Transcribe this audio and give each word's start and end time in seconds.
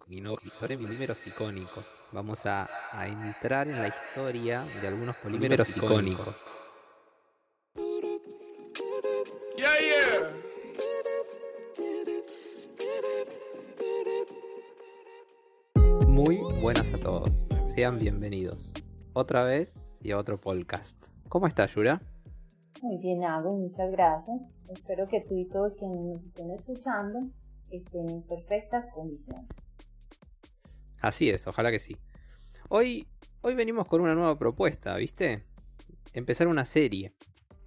polímeros 0.00 1.26
icónicos. 1.26 1.86
Vamos 2.12 2.46
a, 2.46 2.68
a 2.92 3.06
entrar 3.08 3.68
en 3.68 3.80
la 3.80 3.88
historia 3.88 4.64
de 4.80 4.88
algunos 4.88 5.16
polímeros 5.16 5.76
icónicos. 5.76 6.44
Yeah, 9.56 9.78
yeah. 9.80 10.46
Muy 16.06 16.36
buenas 16.60 16.92
a 16.92 16.98
todos, 16.98 17.46
sean 17.64 17.98
bienvenidos. 17.98 18.74
Otra 19.12 19.44
vez 19.44 19.98
y 20.02 20.12
a 20.12 20.18
otro 20.18 20.38
podcast. 20.38 21.06
¿Cómo 21.28 21.46
está 21.46 21.66
Yura? 21.66 22.00
Muy 22.82 22.98
bien, 22.98 23.24
Agus, 23.24 23.58
muchas 23.58 23.90
gracias. 23.90 24.40
Espero 24.68 25.08
que 25.08 25.20
tú 25.22 25.36
y 25.38 25.46
todos 25.48 25.74
quienes 25.78 26.00
nos 26.00 26.24
estén 26.24 26.50
escuchando 26.50 27.20
estén 27.70 28.10
en 28.10 28.22
perfectas 28.22 28.86
condiciones. 28.94 29.46
Así 31.00 31.30
es, 31.30 31.46
ojalá 31.46 31.70
que 31.70 31.78
sí. 31.78 31.96
Hoy, 32.68 33.06
hoy 33.42 33.54
venimos 33.54 33.86
con 33.86 34.00
una 34.00 34.14
nueva 34.14 34.38
propuesta, 34.38 34.96
¿viste? 34.96 35.44
Empezar 36.12 36.48
una 36.48 36.64
serie. 36.64 37.12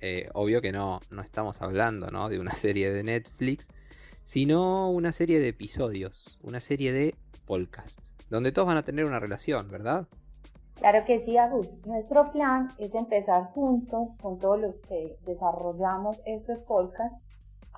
Eh, 0.01 0.29
obvio 0.33 0.61
que 0.61 0.71
no, 0.71 1.01
no 1.09 1.21
estamos 1.21 1.61
hablando 1.61 2.09
¿no? 2.09 2.29
de 2.29 2.39
una 2.39 2.51
serie 2.55 2.91
de 2.91 3.03
Netflix, 3.03 3.67
sino 4.23 4.89
una 4.89 5.11
serie 5.11 5.39
de 5.39 5.49
episodios, 5.49 6.39
una 6.43 6.59
serie 6.59 6.93
de 6.93 7.15
podcast, 7.45 7.99
donde 8.29 8.51
todos 8.51 8.67
van 8.67 8.77
a 8.77 8.83
tener 8.83 9.05
una 9.05 9.19
relación, 9.19 9.69
¿verdad? 9.69 10.07
Claro 10.75 11.03
que 11.05 11.25
sí, 11.25 11.35
Agus. 11.35 11.67
Nuestro 11.85 12.31
plan 12.31 12.69
es 12.77 12.93
empezar 12.95 13.51
juntos 13.53 14.09
con 14.21 14.39
todos 14.39 14.61
los 14.61 14.75
que 14.87 15.17
desarrollamos 15.25 16.21
estos 16.25 16.59
podcasts, 16.59 17.17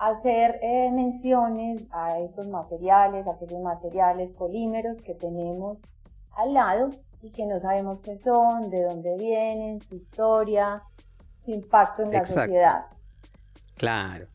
hacer 0.01 0.59
eh, 0.63 0.89
menciones 0.91 1.83
a 1.91 2.17
estos 2.17 2.47
materiales, 2.47 3.27
a 3.27 3.33
aquellos 3.33 3.61
materiales 3.61 4.31
polímeros 4.31 4.99
que 5.03 5.13
tenemos 5.13 5.77
al 6.31 6.55
lado 6.55 6.89
y 7.21 7.29
que 7.29 7.45
no 7.45 7.59
sabemos 7.59 7.99
qué 7.99 8.17
son, 8.17 8.71
de 8.71 8.81
dónde 8.81 9.15
vienen, 9.19 9.79
su 9.79 9.95
historia, 9.95 10.81
su 11.45 11.51
impacto 11.51 12.01
en 12.01 12.09
la 12.09 12.17
Exacto. 12.17 12.41
sociedad. 12.41 12.85
Claro. 13.75 14.25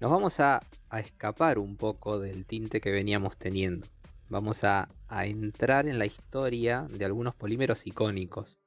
Nos 0.00 0.10
vamos 0.10 0.40
a, 0.40 0.60
a 0.90 0.98
escapar 0.98 1.60
un 1.60 1.76
poco 1.76 2.18
del 2.18 2.44
tinte 2.44 2.80
que 2.80 2.90
veníamos 2.90 3.38
teniendo. 3.38 3.86
Vamos 4.28 4.64
a, 4.64 4.88
a 5.06 5.26
entrar 5.26 5.86
en 5.86 6.00
la 6.00 6.06
historia 6.06 6.88
de 6.90 7.04
algunos 7.04 7.36
polímeros 7.36 7.86
icónicos. 7.86 8.58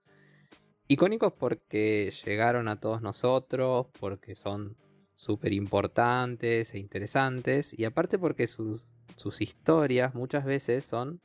Icónicos 0.87 1.33
porque 1.33 2.09
llegaron 2.25 2.69
a 2.69 2.79
todos 2.79 3.01
nosotros, 3.01 3.87
porque 3.99 4.33
son 4.33 4.77
súper 5.17 5.51
importantes 5.51 6.73
e 6.73 6.79
interesantes, 6.79 7.77
y 7.77 7.83
aparte 7.83 8.17
porque 8.17 8.47
sus, 8.47 8.85
sus 9.15 9.41
historias 9.41 10.15
muchas 10.15 10.45
veces 10.45 10.85
son 10.85 11.21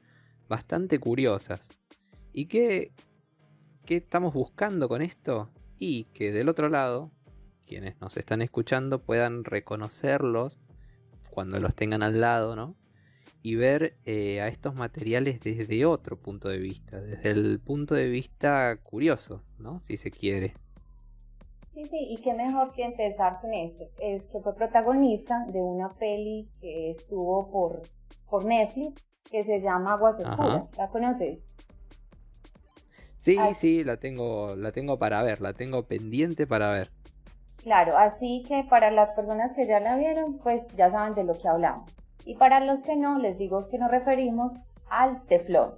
bastante 0.48 0.98
curiosas. 0.98 1.68
¿Y 2.32 2.46
qué, 2.46 2.92
qué 3.84 3.96
estamos 3.96 4.32
buscando 4.34 4.88
con 4.88 5.02
esto? 5.02 5.52
Y 5.78 6.04
que 6.14 6.32
del 6.32 6.48
otro 6.48 6.70
lado, 6.70 7.12
quienes 7.66 8.00
nos 8.00 8.16
están 8.16 8.40
escuchando 8.40 9.02
puedan 9.02 9.44
reconocerlos 9.44 10.58
cuando 11.30 11.60
los 11.60 11.74
tengan 11.74 12.02
al 12.02 12.20
lado, 12.20 12.56
¿no? 12.56 12.76
Y 13.42 13.56
ver 13.56 13.98
eh, 14.04 14.40
a 14.40 14.48
estos 14.48 14.74
materiales 14.74 15.40
desde 15.40 15.84
otro 15.84 16.18
punto 16.18 16.48
de 16.48 16.58
vista, 16.58 17.00
desde 17.00 17.30
el 17.30 17.60
punto 17.60 17.94
de 17.94 18.08
vista 18.08 18.78
curioso, 18.82 19.42
¿no? 19.58 19.80
Si 19.80 19.98
se 19.98 20.10
quiere. 20.10 20.54
Sí, 21.74 21.84
sí, 21.86 22.06
y 22.10 22.16
qué 22.18 22.34
mejor 22.34 22.72
que 22.74 22.84
empezar 22.84 23.40
con 23.40 23.54
esto. 23.54 23.84
Es 23.98 24.22
que 24.24 24.40
fue 24.40 24.54
protagonista 24.54 25.44
de 25.48 25.60
una 25.60 25.88
peli 25.88 26.48
que 26.60 26.90
estuvo 26.90 27.50
por, 27.50 27.82
por 28.28 28.44
Netflix 28.44 29.02
que 29.30 29.44
se 29.44 29.60
llama 29.60 29.94
Aguas 29.94 30.20
Oscuras. 30.20 30.64
¿La 30.76 30.88
conoces? 30.88 31.38
Sí, 33.18 33.38
sí, 33.54 33.84
la 33.84 33.96
tengo, 33.96 34.54
la 34.56 34.72
tengo 34.72 34.98
para 34.98 35.22
ver, 35.22 35.40
la 35.40 35.54
tengo 35.54 35.84
pendiente 35.84 36.46
para 36.46 36.70
ver. 36.70 36.90
Claro, 37.62 37.96
así 37.96 38.42
que 38.46 38.64
para 38.64 38.90
las 38.90 39.10
personas 39.14 39.52
que 39.54 39.66
ya 39.66 39.80
la 39.80 39.96
vieron, 39.96 40.38
pues 40.38 40.62
ya 40.76 40.90
saben 40.90 41.14
de 41.14 41.24
lo 41.24 41.34
que 41.34 41.48
hablamos. 41.48 41.90
Y 42.24 42.34
para 42.34 42.60
los 42.60 42.80
que 42.80 42.96
no, 42.96 43.18
les 43.18 43.38
digo 43.38 43.68
que 43.68 43.78
nos 43.78 43.90
referimos 43.90 44.52
al 44.90 45.22
teflón. 45.26 45.74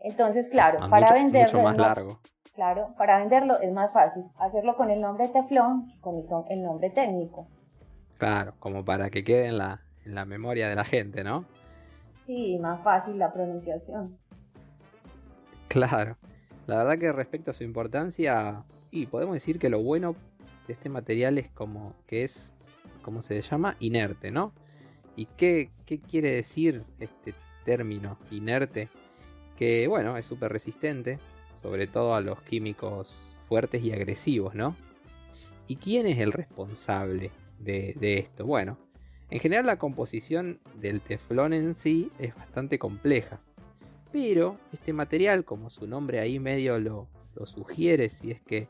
Entonces, 0.00 0.46
claro, 0.50 0.78
Ah, 0.80 0.88
para 0.88 1.08
mucho, 1.08 1.14
venderlo 1.14 1.58
mucho 1.58 1.68
más 1.68 1.76
largo. 1.76 2.20
Claro, 2.54 2.94
para 2.96 3.18
venderlo 3.18 3.58
es 3.60 3.72
más 3.72 3.92
fácil 3.92 4.22
hacerlo 4.38 4.76
con 4.76 4.90
el 4.90 5.00
nombre 5.00 5.26
teflón 5.28 5.88
que 5.88 6.00
con 6.00 6.44
el, 6.48 6.62
nombre 6.62 6.90
técnico. 6.90 7.48
Claro, 8.18 8.54
como 8.58 8.84
para 8.84 9.10
que 9.10 9.24
quede 9.24 9.46
en 9.46 9.58
la, 9.58 9.80
en 10.04 10.14
la 10.14 10.24
memoria 10.24 10.68
de 10.68 10.76
la 10.76 10.84
gente, 10.84 11.24
¿no? 11.24 11.44
Sí, 12.26 12.58
más 12.58 12.80
fácil 12.82 13.18
la 13.18 13.32
pronunciación. 13.32 14.16
Claro. 15.68 16.16
La 16.66 16.78
verdad 16.78 16.98
que 16.98 17.12
respecto 17.12 17.50
a 17.50 17.54
su 17.54 17.64
importancia, 17.64 18.64
y 18.90 19.06
podemos 19.06 19.34
decir 19.34 19.58
que 19.58 19.68
lo 19.68 19.82
bueno 19.82 20.14
este 20.72 20.88
material 20.88 21.38
es 21.38 21.50
como 21.50 21.94
que 22.06 22.24
es, 22.24 22.54
¿cómo 23.02 23.22
se 23.22 23.40
llama? 23.40 23.76
Inerte, 23.80 24.30
¿no? 24.30 24.52
¿Y 25.16 25.26
qué, 25.26 25.70
qué 25.86 26.00
quiere 26.00 26.30
decir 26.30 26.84
este 27.00 27.34
término 27.64 28.18
inerte? 28.30 28.88
Que 29.56 29.88
bueno, 29.88 30.16
es 30.16 30.26
súper 30.26 30.52
resistente, 30.52 31.18
sobre 31.60 31.86
todo 31.86 32.14
a 32.14 32.20
los 32.20 32.40
químicos 32.42 33.20
fuertes 33.48 33.82
y 33.82 33.92
agresivos, 33.92 34.54
¿no? 34.54 34.76
¿Y 35.66 35.76
quién 35.76 36.06
es 36.06 36.18
el 36.18 36.32
responsable 36.32 37.30
de, 37.58 37.94
de 37.98 38.18
esto? 38.18 38.46
Bueno, 38.46 38.78
en 39.30 39.40
general 39.40 39.66
la 39.66 39.78
composición 39.78 40.60
del 40.80 41.00
teflón 41.00 41.52
en 41.52 41.74
sí 41.74 42.10
es 42.18 42.34
bastante 42.34 42.78
compleja. 42.78 43.40
Pero 44.10 44.58
este 44.72 44.94
material, 44.94 45.44
como 45.44 45.68
su 45.68 45.86
nombre 45.86 46.20
ahí 46.20 46.38
medio 46.38 46.78
lo, 46.78 47.08
lo 47.34 47.44
sugiere, 47.44 48.08
si 48.08 48.30
es 48.30 48.40
que 48.40 48.68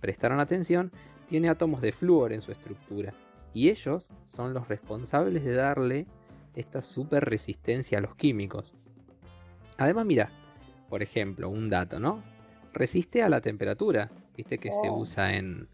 prestaron 0.00 0.40
atención, 0.40 0.92
tiene 1.34 1.48
átomos 1.48 1.80
de 1.80 1.90
flúor 1.90 2.32
en 2.32 2.42
su 2.42 2.52
estructura. 2.52 3.12
Y 3.52 3.68
ellos 3.68 4.08
son 4.24 4.54
los 4.54 4.68
responsables 4.68 5.42
de 5.42 5.52
darle 5.56 6.06
esta 6.54 6.80
super 6.80 7.24
resistencia 7.24 7.98
a 7.98 8.00
los 8.00 8.14
químicos. 8.14 8.72
Además, 9.76 10.06
mira, 10.06 10.30
por 10.88 11.02
ejemplo, 11.02 11.50
un 11.50 11.68
dato, 11.70 11.98
¿no? 11.98 12.22
Resiste 12.72 13.24
a 13.24 13.28
la 13.28 13.40
temperatura, 13.40 14.12
viste 14.36 14.58
que 14.58 14.68
se 14.70 14.88
Oh. 14.88 15.00
usa 15.00 15.34
en, 15.34 15.66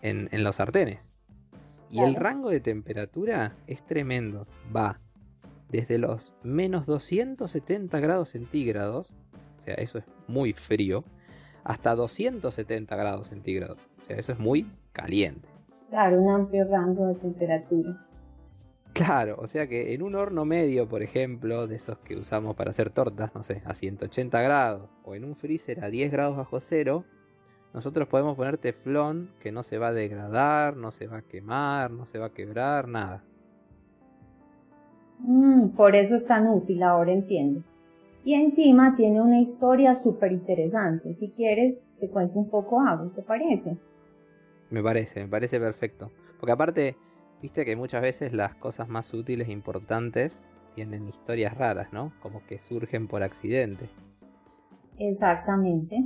en, 0.00 0.30
en 0.32 0.42
los 0.42 0.56
sartenes. 0.56 1.00
Y 1.90 2.00
el 2.00 2.14
rango 2.14 2.48
de 2.48 2.60
temperatura 2.60 3.58
es 3.66 3.84
tremendo. 3.84 4.46
Va 4.74 5.02
desde 5.68 5.98
los 5.98 6.34
menos 6.42 6.86
270 6.86 8.00
grados 8.00 8.30
centígrados, 8.30 9.14
o 9.58 9.62
sea, 9.64 9.74
eso 9.74 9.98
es 9.98 10.06
muy 10.28 10.54
frío, 10.54 11.04
hasta 11.68 11.94
270 11.94 12.96
grados 12.96 13.28
centígrados, 13.28 13.78
o 14.00 14.04
sea, 14.04 14.16
eso 14.16 14.32
es 14.32 14.38
muy 14.38 14.66
caliente. 14.92 15.46
Claro, 15.90 16.18
un 16.18 16.30
amplio 16.30 16.66
rango 16.66 17.08
de 17.08 17.14
temperatura. 17.16 18.06
Claro, 18.94 19.36
o 19.38 19.46
sea 19.46 19.68
que 19.68 19.92
en 19.92 20.02
un 20.02 20.14
horno 20.14 20.46
medio, 20.46 20.88
por 20.88 21.02
ejemplo, 21.02 21.66
de 21.66 21.76
esos 21.76 21.98
que 21.98 22.16
usamos 22.16 22.56
para 22.56 22.70
hacer 22.70 22.88
tortas, 22.88 23.34
no 23.34 23.42
sé, 23.42 23.60
a 23.66 23.74
180 23.74 24.40
grados, 24.40 24.88
o 25.04 25.14
en 25.14 25.24
un 25.24 25.36
freezer 25.36 25.84
a 25.84 25.90
10 25.90 26.10
grados 26.10 26.38
bajo 26.38 26.58
cero, 26.58 27.04
nosotros 27.74 28.08
podemos 28.08 28.34
poner 28.34 28.56
teflón 28.56 29.30
que 29.38 29.52
no 29.52 29.62
se 29.62 29.76
va 29.76 29.88
a 29.88 29.92
degradar, 29.92 30.74
no 30.74 30.90
se 30.90 31.06
va 31.06 31.18
a 31.18 31.22
quemar, 31.22 31.90
no 31.90 32.06
se 32.06 32.18
va 32.18 32.26
a 32.26 32.32
quebrar, 32.32 32.88
nada. 32.88 33.22
Mm, 35.18 35.68
por 35.76 35.94
eso 35.94 36.14
es 36.14 36.24
tan 36.24 36.48
útil, 36.48 36.82
ahora 36.82 37.12
entiendo. 37.12 37.62
Y 38.28 38.34
encima 38.34 38.94
tiene 38.94 39.22
una 39.22 39.40
historia 39.40 39.96
súper 39.96 40.32
interesante. 40.32 41.14
Si 41.14 41.30
quieres, 41.30 41.78
te 41.98 42.10
cuento 42.10 42.38
un 42.38 42.50
poco 42.50 42.78
algo, 42.78 43.08
¿te 43.12 43.22
parece? 43.22 43.78
Me 44.68 44.82
parece, 44.82 45.22
me 45.22 45.28
parece 45.28 45.58
perfecto. 45.58 46.10
Porque 46.38 46.52
aparte, 46.52 46.96
viste 47.40 47.64
que 47.64 47.74
muchas 47.74 48.02
veces 48.02 48.34
las 48.34 48.54
cosas 48.56 48.86
más 48.86 49.14
útiles 49.14 49.48
e 49.48 49.52
importantes 49.52 50.42
tienen 50.74 51.08
historias 51.08 51.56
raras, 51.56 51.90
¿no? 51.90 52.12
Como 52.20 52.44
que 52.46 52.58
surgen 52.58 53.08
por 53.08 53.22
accidente. 53.22 53.88
Exactamente. 54.98 56.04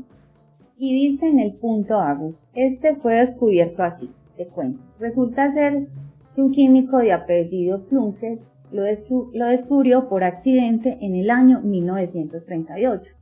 Y 0.76 1.10
dice 1.10 1.26
en 1.26 1.40
el 1.40 1.54
punto 1.54 1.98
Agus, 1.98 2.38
este 2.54 2.94
fue 2.94 3.14
descubierto 3.14 3.82
así, 3.82 4.08
te 4.36 4.46
cuento. 4.46 4.80
Resulta 5.00 5.52
ser 5.54 5.88
que 6.36 6.40
un 6.40 6.52
químico 6.52 6.98
de 6.98 7.14
apellido 7.14 7.84
Plunkett 7.86 8.40
lo, 8.72 8.84
lo 9.32 9.46
descubrió 9.46 10.08
por 10.08 10.24
accidente 10.24 10.98
en 11.00 11.14
el 11.14 11.30
año 11.30 11.60
1938. 11.60 13.12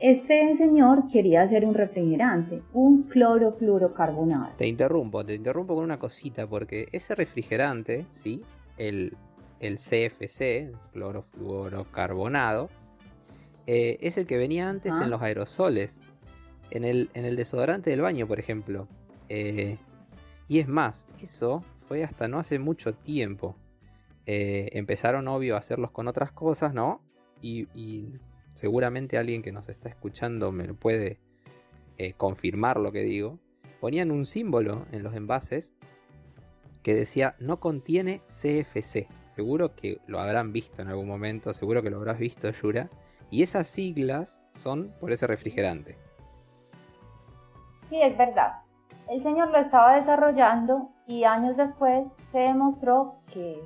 Este 0.00 0.56
señor 0.58 1.08
quería 1.08 1.42
hacer 1.42 1.64
un 1.64 1.74
refrigerante, 1.74 2.62
un 2.72 3.04
clorofluorocarbonato. 3.04 4.56
Te 4.56 4.68
interrumpo, 4.68 5.24
te 5.24 5.34
interrumpo 5.34 5.74
con 5.74 5.82
una 5.82 5.98
cosita, 5.98 6.46
porque 6.46 6.86
ese 6.92 7.16
refrigerante, 7.16 8.06
¿sí? 8.10 8.42
El, 8.76 9.16
el 9.58 9.78
CFC, 9.78 10.72
clorofluorocarbonado, 10.92 12.68
eh, 13.66 13.98
es 14.00 14.16
el 14.18 14.26
que 14.26 14.38
venía 14.38 14.68
antes 14.68 14.94
en 14.94 15.02
ah. 15.02 15.08
los 15.08 15.20
aerosoles, 15.20 16.00
en 16.70 16.84
el, 16.84 17.10
en 17.14 17.24
el 17.24 17.34
desodorante 17.34 17.90
del 17.90 18.00
baño, 18.00 18.28
por 18.28 18.38
ejemplo. 18.38 18.86
Eh, 19.28 19.78
y 20.46 20.60
es 20.60 20.68
más, 20.68 21.08
eso 21.20 21.64
fue 21.88 22.04
hasta 22.04 22.28
no 22.28 22.38
hace 22.38 22.60
mucho 22.60 22.94
tiempo. 22.94 23.56
Eh, 24.30 24.68
empezaron, 24.74 25.26
obvio, 25.26 25.56
a 25.56 25.58
hacerlos 25.58 25.90
con 25.90 26.06
otras 26.06 26.30
cosas, 26.30 26.74
¿no? 26.74 27.00
y 27.40 28.18
seguramente 28.54 29.16
alguien 29.16 29.42
que 29.42 29.52
nos 29.52 29.68
está 29.68 29.88
escuchando 29.88 30.50
me 30.50 30.74
puede 30.74 31.20
eh, 32.00 32.12
confirmar 32.12 32.78
lo 32.78 32.92
que 32.92 33.02
digo, 33.02 33.40
ponían 33.80 34.12
un 34.12 34.24
símbolo 34.24 34.86
en 34.92 35.02
los 35.02 35.16
envases 35.16 35.72
que 36.84 36.94
decía 36.94 37.34
no 37.40 37.58
contiene 37.58 38.20
CFC. 38.26 39.08
Seguro 39.28 39.74
que 39.74 39.98
lo 40.06 40.20
habrán 40.20 40.52
visto 40.52 40.80
en 40.80 40.88
algún 40.88 41.08
momento, 41.08 41.52
seguro 41.52 41.82
que 41.82 41.90
lo 41.90 41.96
habrás 41.96 42.18
visto, 42.18 42.50
Yura. 42.50 42.88
Y 43.30 43.42
esas 43.42 43.66
siglas 43.66 44.42
son 44.50 44.92
por 45.00 45.10
ese 45.10 45.26
refrigerante. 45.26 45.96
Sí, 47.88 48.00
es 48.00 48.16
verdad. 48.16 48.62
El 49.08 49.22
señor 49.24 49.50
lo 49.50 49.58
estaba 49.58 49.96
desarrollando 49.96 50.90
y 51.06 51.24
años 51.24 51.56
después 51.56 52.06
se 52.30 52.38
demostró 52.38 53.16
que, 53.32 53.60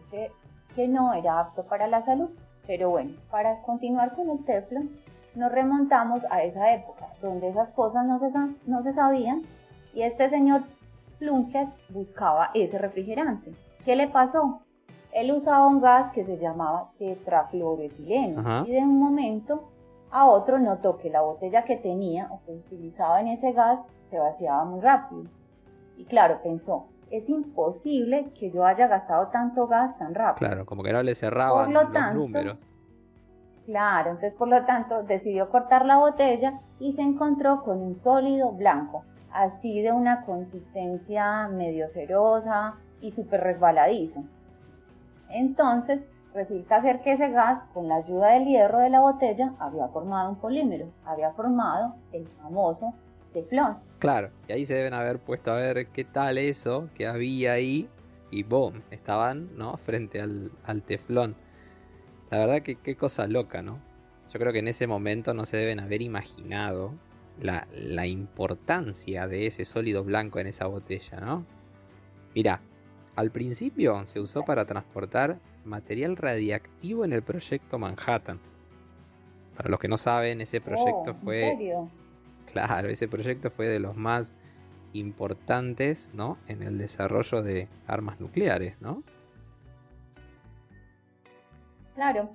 que 0.75 0.89
no 0.89 1.13
era 1.13 1.41
apto 1.41 1.65
para 1.65 1.87
la 1.87 2.05
salud. 2.05 2.31
Pero 2.67 2.91
bueno, 2.91 3.13
para 3.31 3.61
continuar 3.63 4.15
con 4.15 4.31
el 4.31 4.45
teflon, 4.45 4.91
nos 5.35 5.51
remontamos 5.51 6.23
a 6.31 6.43
esa 6.43 6.73
época, 6.73 7.07
donde 7.21 7.49
esas 7.49 7.71
cosas 7.71 8.05
no 8.07 8.19
se, 8.19 8.31
no 8.67 8.83
se 8.83 8.93
sabían 8.93 9.43
y 9.95 10.03
este 10.03 10.29
señor 10.31 10.63
Plunkett 11.19 11.69
buscaba 11.91 12.51
ese 12.55 12.79
refrigerante. 12.79 13.55
¿Qué 13.85 13.97
le 13.97 14.09
pasó? 14.09 14.61
Él 15.13 15.33
usaba 15.33 15.67
un 15.67 15.81
gas 15.81 16.13
que 16.13 16.25
se 16.25 16.39
llamaba 16.39 16.91
tetrafluoretileno 16.99 18.67
y 18.67 18.73
de 18.73 18.79
un 18.79 18.99
momento 18.99 19.69
a 20.11 20.27
otro 20.27 20.59
notó 20.59 20.99
que 20.99 21.11
la 21.11 21.23
botella 21.23 21.65
que 21.65 21.77
tenía 21.77 22.29
o 22.31 22.41
que 22.45 22.53
utilizaba 22.53 23.21
en 23.21 23.29
ese 23.29 23.53
gas 23.53 23.81
se 24.11 24.19
vaciaba 24.19 24.65
muy 24.65 24.81
rápido. 24.81 25.25
Y 25.97 26.05
claro, 26.05 26.41
pensó, 26.43 26.87
es 27.13 27.29
imposible 27.29 28.33
que 28.39 28.51
yo 28.51 28.65
haya 28.65 28.89
gastado 28.89 29.29
tanto 29.29 29.67
gas 29.67 29.97
tan 29.99 30.15
rápido. 30.15 30.49
Claro, 30.49 30.67
como 30.67 30.83
que 30.83 30.93
no 30.93 31.03
le 31.03 31.15
cerraban 31.15 31.73
los 31.73 31.85
números. 32.15 32.57
Claro, 33.67 34.13
entonces 34.13 34.33
por 34.33 34.49
lo 34.49 34.65
tanto 34.65 35.03
decidió 35.03 35.51
cortar 35.51 35.85
la 35.85 35.99
botella 35.99 36.61
y 36.81 36.95
se 36.95 37.03
encontró 37.03 37.63
con 37.63 37.81
un 37.81 37.97
sólido 37.99 38.51
blanco, 38.53 39.05
así 39.31 39.83
de 39.83 39.93
una 39.93 40.25
consistencia 40.25 41.49
medio 41.49 41.89
cerosa 41.91 42.77
y 43.03 43.13
súper 43.13 43.43
resbaladizo. 43.43 44.25
Entonces 45.29 46.01
resulta 46.35 46.81
ser 46.81 47.03
que 47.03 47.13
ese 47.13 47.29
gas, 47.29 47.63
con 47.75 47.89
la 47.89 47.97
ayuda 47.97 48.29
del 48.29 48.47
hierro 48.47 48.79
de 48.79 48.89
la 48.89 49.01
botella, 49.01 49.53
había 49.59 49.87
formado 49.89 50.31
un 50.31 50.37
polímero, 50.37 50.87
había 51.05 51.31
formado 51.33 51.95
el 52.13 52.27
famoso 52.43 52.95
teflón. 53.35 53.77
Claro, 54.03 54.31
y 54.49 54.53
ahí 54.53 54.67
se 54.67 54.75
deben 54.75 54.95
haber 54.95 55.21
puesto 55.21 55.53
a 55.53 55.55
ver 55.55 55.87
qué 55.87 56.03
tal 56.03 56.37
eso 56.37 56.89
que 56.93 57.07
había 57.07 57.53
ahí 57.53 57.89
y 58.33 58.43
boom, 58.43 58.83
estaban, 58.91 59.57
¿no? 59.57 59.77
Frente 59.77 60.21
al, 60.21 60.51
teflón. 60.85 61.37
La 62.29 62.39
verdad 62.39 62.63
que 62.63 62.75
qué 62.75 62.97
cosa 62.97 63.29
loca, 63.29 63.63
¿no? 63.63 63.79
Yo 64.33 64.41
creo 64.41 64.53
que 64.53 64.59
en 64.59 64.67
ese 64.67 64.89
momento 64.89 65.35
no 65.35 65.47
se 65.47 65.57
deben 65.57 65.79
haber 65.79 66.03
imaginado 66.03 66.95
la, 67.41 67.69
la 67.73 68.09
importancia 68.09 69.29
de 69.29 69.47
ese 69.47 69.65
sólido 69.65 70.03
blanco 70.03 70.41
en 70.41 70.49
esa 70.49 70.67
botella, 70.67 71.21
¿no? 71.21 71.47
Mirá, 72.35 72.61
al 73.15 73.31
principio 73.31 74.05
se 74.07 74.19
usó 74.19 74.45
para 74.45 74.65
transportar 74.67 75.39
material 75.65 76.17
radiactivo 76.17 77.05
en 77.05 77.13
el 77.13 77.23
proyecto 77.23 77.79
Manhattan. 77.79 78.41
Para 79.57 79.69
los 79.69 79.79
que 79.79 79.87
no 79.87 79.97
saben, 79.97 80.41
ese 80.41 80.61
proyecto 80.61 81.13
oh, 81.13 81.23
fue 81.23 81.57
Claro, 82.53 82.89
ese 82.89 83.09
proyecto 83.09 83.51
fue 83.51 83.69
de 83.69 83.81
los 83.81 83.97
más 83.97 84.35
importantes, 84.93 86.13
¿no? 86.15 86.37
En 86.49 86.63
el 86.63 86.79
desarrollo 86.79 87.43
de 87.43 87.69
armas 87.87 88.21
nucleares, 88.21 88.81
¿no? 88.81 89.03
Claro, 91.95 92.31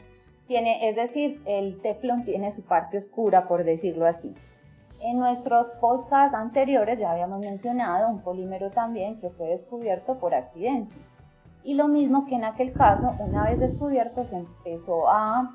tiene, 0.47 0.89
es 0.89 0.95
decir, 0.95 1.41
el 1.45 1.81
teflón 1.81 2.23
tiene 2.23 2.53
su 2.53 2.63
parte 2.63 2.97
oscura, 2.97 3.47
por 3.47 3.63
decirlo 3.63 4.05
así. 4.05 4.33
En 5.01 5.19
nuestros 5.19 5.67
podcasts 5.79 6.35
anteriores 6.35 6.97
ya 6.97 7.11
habíamos 7.11 7.37
mencionado 7.39 8.09
un 8.09 8.21
polímero 8.21 8.71
también 8.71 9.19
que 9.19 9.29
fue 9.29 9.47
descubierto 9.47 10.17
por 10.17 10.33
accidente. 10.33 10.95
Y 11.63 11.75
lo 11.75 11.87
mismo 11.87 12.25
que 12.25 12.35
en 12.35 12.45
aquel 12.45 12.73
caso, 12.73 13.13
una 13.19 13.43
vez 13.45 13.59
descubierto, 13.59 14.23
se 14.23 14.37
empezó 14.37 15.09
a 15.09 15.53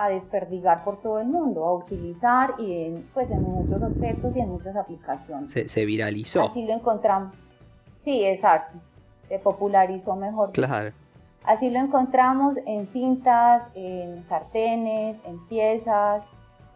a 0.00 0.08
desperdigar 0.08 0.82
por 0.82 1.02
todo 1.02 1.20
el 1.20 1.26
mundo, 1.26 1.64
a 1.66 1.74
utilizar 1.74 2.54
y 2.58 2.84
en, 2.84 3.08
pues 3.12 3.30
en 3.30 3.42
muchos 3.42 3.82
objetos 3.82 4.34
y 4.34 4.40
en 4.40 4.48
muchas 4.48 4.74
aplicaciones. 4.74 5.50
Se, 5.50 5.84
viralizó. 5.84 6.42
Así 6.42 6.64
lo 6.64 6.72
encontramos. 6.72 7.34
Sí, 8.04 8.24
exacto. 8.24 8.78
Se 9.28 9.38
popularizó 9.38 10.16
mejor. 10.16 10.52
Claro. 10.52 10.92
Así 11.44 11.68
lo 11.68 11.78
encontramos 11.78 12.56
en 12.66 12.86
cintas, 12.88 13.62
en 13.74 14.26
sartenes, 14.28 15.16
en 15.26 15.46
piezas, 15.48 16.22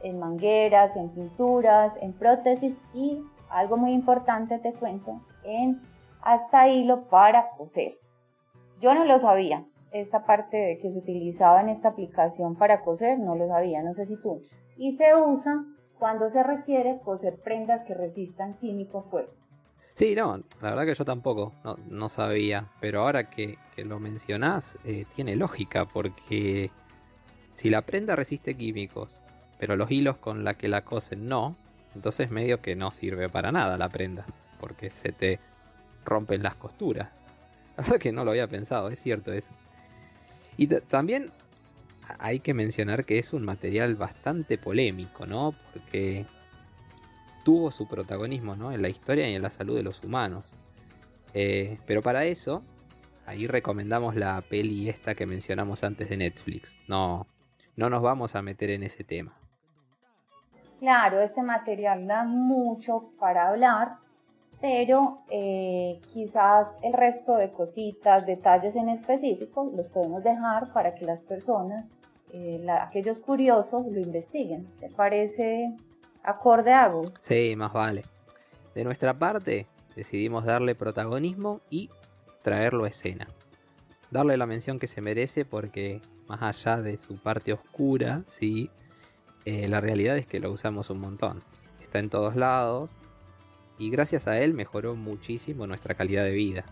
en 0.03 0.19
mangueras, 0.19 0.95
en 0.95 1.09
pinturas, 1.09 1.93
en 2.03 2.13
prótesis 2.13 2.75
y 2.93 3.23
algo 3.49 3.79
muy 3.79 3.93
importante 3.93 4.59
te 4.59 4.73
cuento, 4.75 5.21
en 5.45 5.81
hasta 6.23 6.69
hilo 6.69 7.05
para 7.05 7.51
coser. 7.57 7.95
Yo 8.81 8.95
no 8.95 9.05
lo 9.05 9.19
sabía, 9.19 9.65
esta 9.95 10.27
parte 10.27 10.57
de 10.57 10.79
que 10.79 10.91
se 10.91 10.99
utilizaba 10.99 11.61
en 11.61 11.69
esta 11.69 11.91
aplicación 11.91 12.57
para 12.57 12.83
coser, 12.83 13.19
no 13.19 13.37
lo 13.37 13.47
sabía, 13.47 13.81
no 13.83 13.95
sé 13.95 14.07
si 14.07 14.17
tú. 14.17 14.41
Y 14.77 14.97
se 14.97 15.15
usa 15.15 15.65
cuando 16.01 16.31
se 16.33 16.43
requiere 16.43 16.99
coser 17.05 17.37
prendas 17.37 17.87
que 17.87 17.95
resistan 17.95 18.55
químicos 18.59 19.05
fuertes. 19.09 19.39
Sí, 19.95 20.17
no, 20.17 20.39
la 20.61 20.71
verdad 20.71 20.87
que 20.87 20.95
yo 20.97 21.05
tampoco 21.05 21.53
no, 21.89 22.09
sabía, 22.09 22.67
pero 22.81 23.03
ahora 23.03 23.31
que, 23.31 23.57
lo 23.77 24.01
mencionás, 24.01 24.77
eh, 24.85 25.05
tiene 25.15 25.37
lógica, 25.37 25.85
porque 25.85 26.71
si 27.53 27.71
la 27.71 27.83
prenda 27.83 28.17
resiste 28.17 28.57
químicos, 28.57 29.21
pero 29.61 29.77
los 29.77 29.93
hilos 29.93 30.17
con 30.17 30.43
la 30.43 30.55
que 30.55 30.67
la 30.67 30.83
cosen 30.83 31.29
no, 31.29 31.55
entonces 31.95 32.33
medio 32.33 32.61
que 32.61 32.75
no 32.75 32.91
sirve 32.91 33.29
para 33.29 33.53
nada 33.53 33.79
la 33.79 33.89
prenda, 33.89 34.27
porque 34.59 34.91
se 34.91 35.13
te 35.13 35.39
rompen 36.05 36.43
las 36.43 36.57
costuras. 36.57 37.11
La 37.77 37.85
verdad 37.85 37.99
que 37.99 38.11
no 38.11 38.25
lo 38.25 38.33
había 38.33 38.49
pensado, 38.49 38.89
es 38.89 39.01
cierto 39.01 39.33
eso. 39.33 39.51
Y 40.57 40.67
también 40.67 41.31
hay 42.19 42.41
que 42.41 42.55
mencionar 42.55 43.05
que 43.05 43.19
es 43.19 43.33
un 43.33 43.45
material 43.45 43.95
bastante 43.97 44.59
polémico, 44.59 45.27
¿no? 45.27 45.55
Porque 45.73 46.27
tuvo 47.45 47.71
su 47.71 47.87
protagonismo 47.87 48.57
¿no? 48.57 48.73
en 48.73 48.83
la 48.83 48.89
historia 48.89 49.29
y 49.29 49.35
en 49.35 49.43
la 49.43 49.51
salud 49.51 49.77
de 49.77 49.83
los 49.83 50.03
humanos. 50.03 50.53
Eh, 51.35 51.79
pero 51.87 52.03
para 52.03 52.25
eso, 52.25 52.63
ahí 53.27 53.47
recomendamos 53.47 54.17
la 54.17 54.41
peli 54.41 54.89
esta 54.89 55.15
que 55.15 55.27
mencionamos 55.27 55.85
antes 55.85 56.09
de 56.09 56.17
Netflix. 56.17 56.77
No, 56.89 57.27
no 57.77 57.91
nos 57.91 58.03
vamos 58.03 58.35
a 58.35 58.43
meter 58.43 58.71
en 58.71 58.83
ese 58.83 59.05
tema. 59.05 59.37
Claro, 60.81 61.21
este 61.21 61.43
material 61.43 62.07
da 62.07 62.25
mucho 62.25 63.11
para 63.19 63.49
hablar, 63.49 63.97
pero 64.65 65.19
eh, 65.29 66.01
quizás 66.15 66.69
el 66.81 66.95
resto 66.95 67.37
de 67.37 67.53
cositas, 67.53 68.25
detalles 68.25 68.75
en 68.75 68.89
específico, 68.89 69.71
los 69.77 69.89
podemos 69.89 70.25
dejar 70.25 70.73
para 70.73 70.95
que 70.95 71.05
las 71.05 71.21
personas, 71.21 71.85
eh, 72.33 72.67
aquellos 72.81 73.19
curiosos, 73.19 73.85
lo 73.87 74.01
investiguen. 74.01 74.67
¿Te 74.81 74.89
parece 74.89 75.77
acorde 76.23 76.73
algo? 76.73 77.03
Sí, 77.21 77.55
más 77.57 77.75
vale. 77.75 78.05
De 78.75 78.85
nuestra 78.85 79.13
parte, 79.13 79.67
decidimos 79.95 80.47
darle 80.47 80.75
protagonismo 80.75 81.61
y 81.69 81.91
traerlo 82.41 82.85
a 82.85 82.89
escena. 82.89 83.29
Darle 84.11 84.39
la 84.39 84.47
mención 84.47 84.79
que 84.79 84.87
se 84.87 85.03
merece 85.03 85.45
porque, 85.45 86.01
más 86.27 86.41
allá 86.41 86.81
de 86.81 86.97
su 86.97 87.19
parte 87.19 87.53
oscura, 87.53 88.23
sí, 88.29 88.71
eh, 89.45 89.69
la 89.69 89.83
realidad 89.83 90.17
es 90.17 90.27
que 90.27 90.41
lo 90.41 90.51
usamos 90.51 90.89
un 90.89 91.01
montón. 91.01 91.43
Está 91.83 91.99
en 91.99 92.09
todos 92.09 92.35
lados 92.35 92.97
y 93.79 93.91
gracias 93.91 94.27
a 94.29 94.41
él 94.41 94.55
mejoró 94.55 94.95
muchísimo 94.95 95.67
nuestra 95.67 95.95
calidad 95.95 96.25
de 96.25 96.33
vida. 96.33 96.65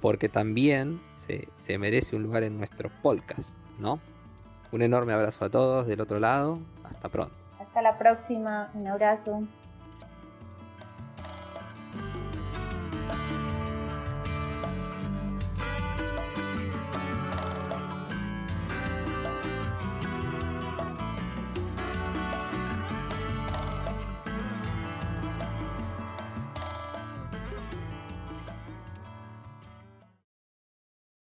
Porque 0.00 0.28
también 0.28 1.00
se, 1.16 1.78
merece 1.78 2.16
un 2.16 2.22
lugar 2.22 2.42
en 2.42 2.58
nuestro 2.58 2.90
podcast, 3.02 3.56
¿no? 3.78 3.98
Un 4.72 4.82
enorme 4.82 5.12
abrazo 5.12 5.44
a 5.44 5.50
todos 5.50 5.86
del 5.86 6.00
otro 6.00 6.20
lado. 6.20 6.58
Hasta 6.84 7.08
pronto. 7.08 7.34
Hasta 7.58 7.82
la 7.82 7.96
próxima. 7.98 8.70
Un 8.74 8.86
abrazo. 8.86 9.42